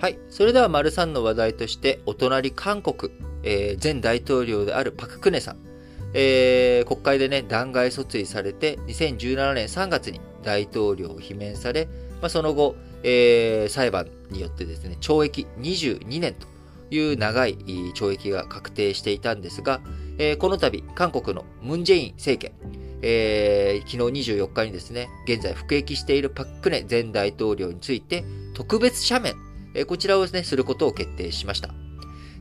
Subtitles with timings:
[0.00, 0.18] はい。
[0.30, 3.12] それでは、丸3の話題として、お隣韓国、
[3.42, 5.56] えー、前大統領であるパククネさん。
[6.14, 11.86] えー、国会でね、弾劾訴追されて、2017年3月に大統領を罷免され、
[12.20, 16.46] まあ、その後、えー、裁判によってですね、懲役22年と
[16.94, 19.80] いう長い懲役が確定していたんですが、
[20.18, 22.52] えー、この度、韓国のムン・ジェイン政権、
[23.02, 28.22] えー、昨日24日にですね、現在服役しているパク・クネ前大統領について、
[28.54, 29.34] 特別赦免、
[29.78, 31.70] え、こちらをですね、することを決定しました。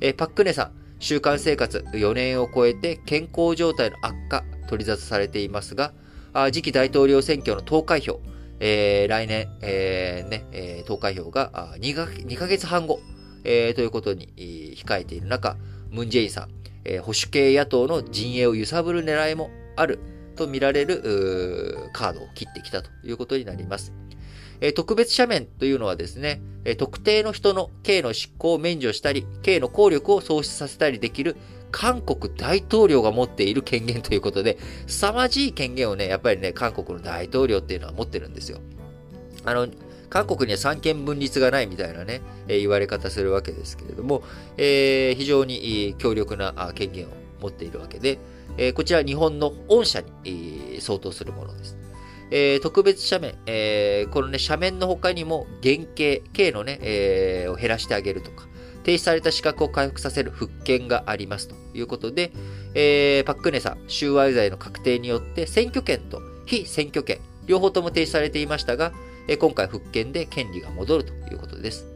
[0.00, 5.92] え、パク・クネさん、習慣生活4年を超えて健康状態の悪化、取り沙汰されていますが、
[6.32, 8.20] あ次期大統領選挙の投開票、
[8.60, 13.00] えー、来年、えー、ね、えー、投開票が2か ,2 ヶ月半後、
[13.44, 14.32] えー、ということに
[14.76, 15.56] 控えている中、
[15.90, 16.48] ムン・ジェインさん、
[16.84, 19.98] えー、保守系野党の陣営を揺さぶる狙いもある
[20.36, 23.92] と見られるカードを切ってきたということになります。
[24.60, 31.36] え、特別赦免というのはですね、え、特定の人の刑の執行を免除したり、刑の効力を喪失させたりできる
[31.70, 38.58] 韓国大統領が持っている権限ということで、凄まじい権限をね、やっぱりね、韓国の大統領っていうのは持ってるんですよ。
[39.44, 39.68] あの、
[40.08, 44.22] 韓国には三権分立がないみたいなね、え、言われ方するわけですけれども、
[44.56, 47.08] えー、非常に強力な権限を
[47.40, 48.18] 持っているわけで、
[48.58, 51.76] え、こちら日本の御社に、相当するものです。
[52.30, 58.46] えー、特別斜面、えー、このね、斜面の他にも、減刑、刑のね、えー、を減らしてあげるとか、
[58.82, 62.32] 停止された資格を回復させる復権がありますということで、
[62.74, 68.92] えー、パックネさん、収賄罪の確定によって選挙権と非選挙権、両方とも停止されていましたが、
[69.28, 71.86] え今回復権で権利が戻るということです。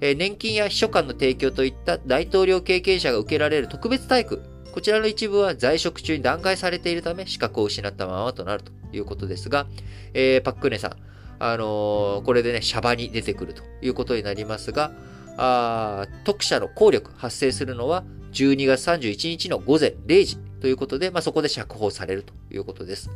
[0.00, 4.42] え年金や秘書官の提供といった大統領経験者が受けられる特別待遇、
[4.76, 9.66] こちらの一部は在職中に弾劾されているため資格を失ったままとなるということですが、
[10.12, 10.96] えー、パックネさん、
[11.38, 14.92] あのー、これでね、シャバに出てくるということになりますが、
[15.38, 23.08] あ特赦の効力発生するのは12月31日の午前0時ということで、まあ、そこで釈放されるということです。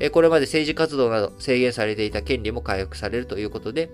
[0.00, 3.90] えこれまで政治活動など制限されていた権利も回復されるということで、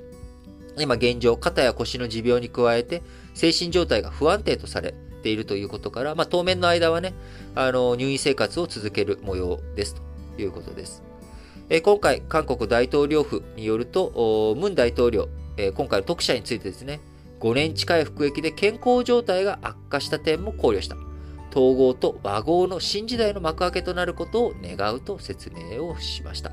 [0.79, 3.03] 今現状、肩や腰の持病に加えて、
[3.35, 7.15] 精神状態が不安定とされているということから、まあ、当面の間はね、
[7.55, 10.03] あの、入院生活を続ける模様ですと
[10.41, 11.03] いうことです。
[11.73, 17.01] え今回、韓国大統領府によると、ムン大統領、え今回の特赦についてですね、
[17.39, 20.97] 5年近い服役で健康状態が悪化した点も考慮した。
[21.51, 26.51] 統合と和合の新時代の幕開けとなることを願うと説明をしました。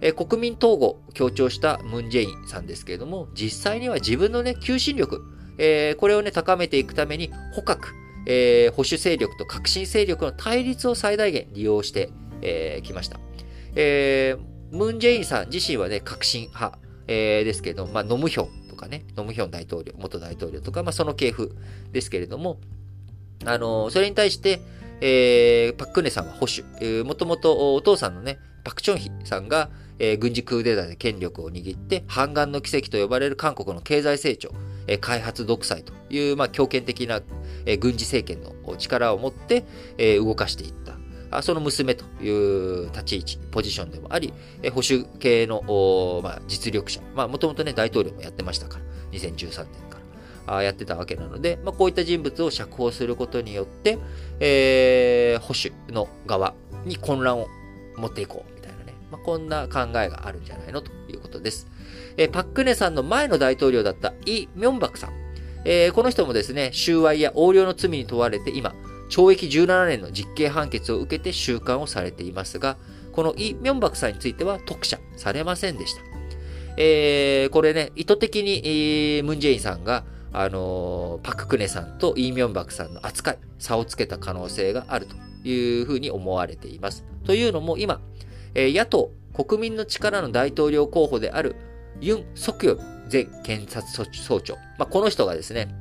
[0.00, 5.22] え国民統合を強調したムン・ジェインさんですけれども、実際には自分のね、求心力、
[5.58, 7.88] えー、これをね、高めていくために、捕獲、
[8.26, 13.20] えー、保守勢力と革新勢力の対立を最大限利用してき、えー、ました。
[13.76, 21.54] えー、ムン・ジェインさん自身はね、革新派、えー、ですけど、まあ、ノムヒョンとかね、ノムヒョン大統領、元大統領とか、まあ、その系譜
[21.92, 22.58] ですけれども、
[23.44, 24.60] あの、それに対して、
[25.00, 26.64] えー、パククネさんは保守。
[26.80, 34.50] えー、もともとお父さんのね、パクチョンヒさんが、えー、軍事クーデターで権力を握って、反岸の奇跡と呼ばれる韓国の経済成長、
[35.00, 37.20] 開発独裁という、まあ、強権的な、
[37.80, 39.64] 軍事政権の力を持って、
[40.18, 41.42] 動かしていった。
[41.42, 44.32] その娘という立ち位置、ポジションでもあり、
[44.70, 47.00] 保守系の、まあ、実力者。
[47.14, 49.84] もともとね、大統領もやってましたから、2013年
[50.46, 53.98] あやってたわけなので、まあ、こういった人物を釈放することによって、
[54.40, 57.48] えー、保守の側に混乱を
[57.96, 61.68] 持っていこうみたいなね、まあ、こんな考えがあるんじゃないのということです。
[62.16, 65.12] えー、パックネさんの前の大統領だったイ・ミョンバクさん。
[65.64, 68.74] えー、この人もですね、収賄や横領の罪に問われて今、
[69.08, 72.76] 懲役17年の実刑判決を受けて収監をされていますが、
[73.12, 76.02] このイ・ミョンバクさんについては特赦されませんでした。
[76.76, 85.14] えー、これね、意図的に、えー、ムンジェインさんがあのパククネさんとイ・ミョンバクさんの扱い、差をつけた可能性があると
[85.48, 87.04] いうふうに思われています。
[87.24, 88.00] というのも今、
[88.54, 91.56] え野党、国民の力の大統領候補である
[92.00, 92.80] ユン・ソクヨル
[93.12, 94.54] 前検察総長。
[94.78, 95.74] まあ、この人がですね、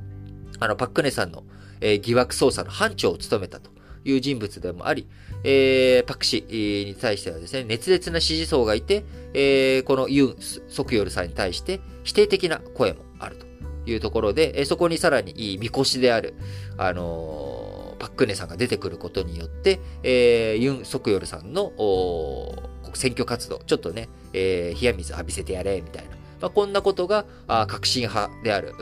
[0.59, 1.43] あの、パククネさんの、
[1.81, 3.71] えー、疑惑捜査の班長を務めたと
[4.03, 5.07] いう人物でもあり、
[5.43, 10.35] えー、パク氏に対してはですね、熱烈な支持層がいて、えー、このユン・
[10.67, 13.53] ソクヨルさんに対して否定的な声もあると。
[13.85, 16.35] いうところで、えそこにさらにいいみこしである、
[16.77, 22.55] あの、パックネさんが出てくることによって、えー、ユン・ソクヨルさんのお
[22.93, 26.11] 選挙活動、ちょっとね、えー、冷や水浴びせてやれ、みたいな。
[26.41, 28.73] まあ、こんなことが、あ革新派である、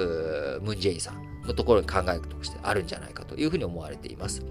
[0.63, 4.44] ムン・ジェインさんのところに考えとしてあるんじゃないかというふうに思われています。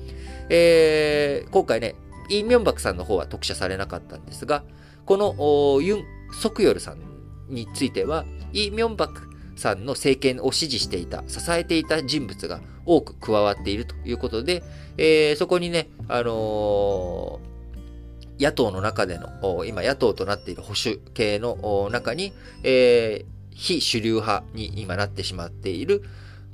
[0.48, 1.94] えー、今回ね、
[2.28, 4.62] イ・ミョンバクさんの方は特赦されなかったんですが、
[5.04, 6.98] このユン・ソクヨルさん
[7.48, 14.62] については、イ・ミョンバクさんの政権を支持していた、支えていた人物が多く加わっているということで、
[14.96, 17.40] えー、そこにね、あの、
[18.40, 22.32] 野党の中での、今野党となっている保守系の中に、
[22.62, 26.02] えー、非主流派に今なってしまっている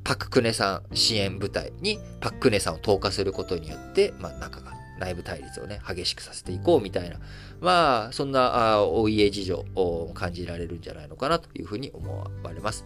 [0.03, 7.17] パククネさん支援部隊にパククネさんを投下することによって、まあ、中が内部対立をね、激しくさせていこうみたいな、
[7.61, 12.85] まあ、そんなお家事情を感じられるんじゃないのかなというふうに思われます。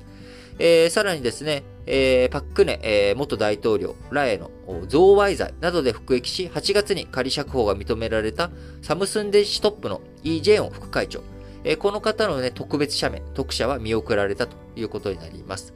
[0.63, 4.51] えー、さらにですね、えー、パックネ、えー、元大統領らへの
[4.89, 8.51] 贈賄罪などで服役し、8月に仮釈放が認められた
[8.83, 11.23] サムスンデシトップのイ・ジェヨン副会長。
[11.65, 15.73] えー、この方のね、特別赦免、特赦は見送られたということになります。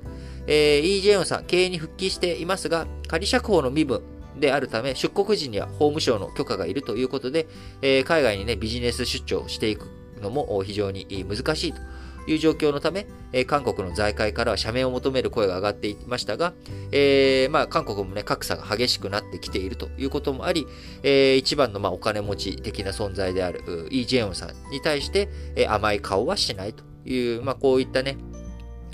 [0.47, 4.03] えー、イ・ジェヨンさん、経営に復帰していますが、仮釈放の身分、
[4.39, 7.47] であるため、出国時には法務省の許可がいるということで、
[7.81, 9.87] えー、海外にね、ビジネス出張していく
[10.21, 11.81] のも非常に難しいと
[12.27, 16.53] いう状況のため、え、韓国の財界からは社名を求める声が上がっていましたが、
[16.93, 20.67] えー、まあ、韓国もね、格差が激しくなってきているということもあり、
[21.03, 28.17] えー、一番のまあお金持ち的な存在であるイ・ジェヨンさんに対して、え甘い顔はしないという、まあ、こういったね、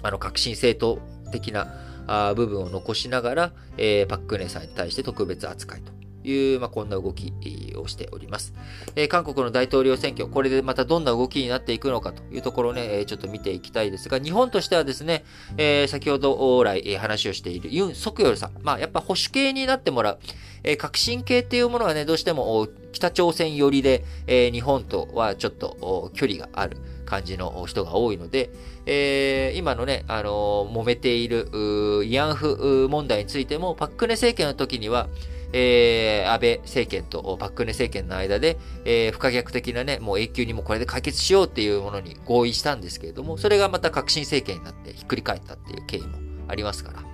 [0.02, 1.00] あの、革新政党
[1.30, 5.99] 的な部分を残しながら、えー、パククネさんに対して特別扱いと。
[6.24, 7.32] いう、まあ、こんな動き
[7.76, 8.54] をしております、
[8.96, 15.24] えー、韓国の大統領選挙、これでまたどんな動きになっていくのかというところをね、ちょっと見ていきたいですが、日本としてはですね、
[15.56, 20.18] えー、先ほど来話をしているユン・ソクヨルさん、まあ、やっぱ保守系になってもらう、
[20.62, 26.76] えー、革新系っていうものはね、どうしても北朝鮮寄りで、えー、日本とはちょっと距離がある。
[27.10, 28.50] 感じの人が多いので、
[28.86, 35.08] えー、今のね、あのー、揉めている慰安婦問題についても、パククネ政権の時には、
[35.52, 46.18] えー、安倍政権とパククネ政権の間で、えー、不可逆的なね、もう永久にもこれで解決しようっていうものに合意したんですけれども、それがまた革新政権になってひっくり返ったっていう経緯も
[46.48, 47.10] ありますから。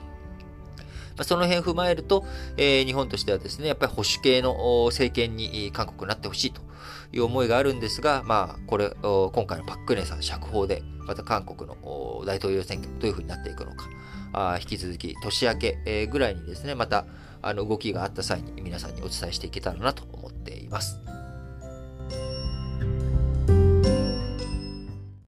[1.17, 6.61] ま、その辺踏まえると、えー、日本としてはですね、やっぱり保守系の政権に韓国になってほしいと
[7.12, 11.77] いう思いがあるんですが、まあ、これ、今回のパク・クネさん釈放で、また韓国の
[12.27, 13.88] 大統領選挙どういうふうになっていくのか、
[14.33, 17.06] あ引き続き年明けぐらいにですね、また
[17.43, 21.00] あの動きがあった際に皆さんにお伝えしていけたらなと思っています。